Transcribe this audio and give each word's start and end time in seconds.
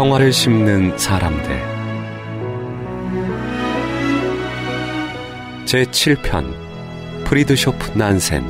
평화를 0.00 0.32
심는 0.32 0.96
사람들. 0.96 1.44
제7편 5.66 6.54
프리드쇼프 7.26 7.98
난센. 7.98 8.42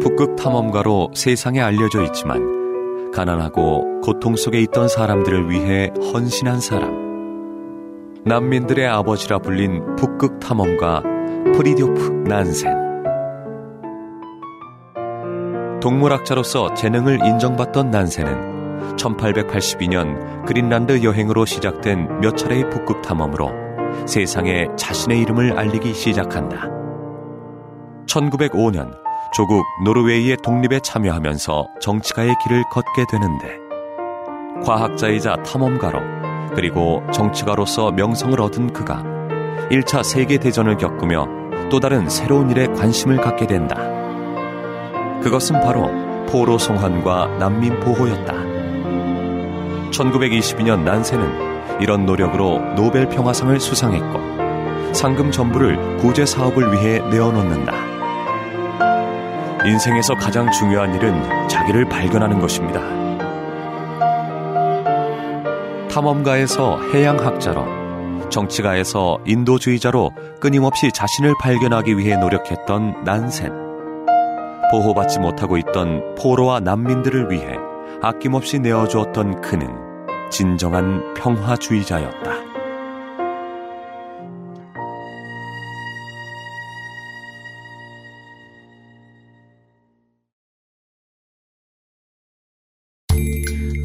북극 0.00 0.36
탐험가로 0.36 1.10
세상에 1.16 1.60
알려져 1.60 2.04
있지만 2.04 3.10
가난하고 3.10 4.00
고통 4.00 4.36
속에 4.36 4.60
있던 4.60 4.86
사람들을 4.86 5.50
위해 5.50 5.90
헌신한 6.12 6.60
사람. 6.60 6.94
난민들의 8.24 8.86
아버지라 8.86 9.40
불린 9.40 9.96
북극 9.96 10.38
탐험가 10.38 11.02
프리디오프 11.56 12.28
난센. 12.28 12.86
동물학자로서 15.80 16.74
재능을 16.74 17.24
인정받던 17.24 17.90
난센은 17.90 18.96
1882년 18.96 20.44
그린란드 20.46 21.02
여행으로 21.02 21.44
시작된 21.44 22.20
몇 22.20 22.36
차례의 22.36 22.70
북극 22.70 23.02
탐험으로 23.02 23.50
세상에 24.06 24.66
자신의 24.76 25.20
이름을 25.22 25.58
알리기 25.58 25.94
시작한다. 25.94 26.68
1905년 28.06 28.92
조국 29.34 29.64
노르웨이의 29.84 30.38
독립에 30.42 30.80
참여하면서 30.80 31.66
정치가의 31.80 32.34
길을 32.42 32.64
걷게 32.70 33.04
되는데 33.10 33.58
과학자이자 34.64 35.42
탐험가로 35.42 36.00
그리고 36.54 37.02
정치가로서 37.12 37.90
명성을 37.92 38.40
얻은 38.40 38.72
그가 38.72 39.02
1차 39.70 40.02
세계대전을 40.02 40.78
겪으며 40.78 41.26
또 41.70 41.80
다른 41.80 42.08
새로운 42.08 42.50
일에 42.50 42.66
관심을 42.68 43.16
갖게 43.16 43.46
된다. 43.46 43.95
그것은 45.22 45.60
바로 45.60 45.90
포로 46.26 46.58
송환과 46.58 47.38
난민 47.38 47.80
보호였다. 47.80 48.32
1922년 49.90 50.82
난세는 50.82 51.80
이런 51.80 52.06
노력으로 52.06 52.60
노벨 52.74 53.08
평화상을 53.08 53.58
수상했고 53.58 54.94
상금 54.94 55.30
전부를 55.30 55.98
구제 55.98 56.24
사업을 56.24 56.72
위해 56.72 57.00
내어놓는다. 57.10 57.72
인생에서 59.66 60.14
가장 60.14 60.50
중요한 60.52 60.94
일은 60.94 61.48
자기를 61.48 61.88
발견하는 61.88 62.38
것입니다. 62.38 62.80
탐험가에서 65.88 66.80
해양학자로 66.92 68.28
정치가에서 68.28 69.18
인도주의자로 69.24 70.12
끊임없이 70.40 70.90
자신을 70.92 71.34
발견하기 71.40 71.98
위해 71.98 72.16
노력했던 72.16 73.04
난센. 73.04 73.65
보호받지 74.76 75.20
못하고 75.20 75.56
있던 75.56 76.14
포로와 76.16 76.60
난민들을 76.60 77.30
위해 77.30 77.56
아낌없이 78.02 78.58
내어주었던 78.58 79.40
그는 79.40 79.68
진정한 80.30 81.14
평화주의자였다. 81.14 82.30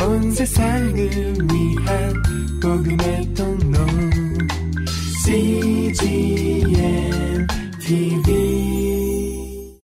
온 0.03 0.31
세상을 0.31 0.93
위한 0.97 2.23
복음의 2.61 3.33
통 3.33 3.50